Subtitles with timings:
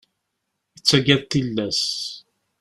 [0.73, 1.81] Yettagad tillas.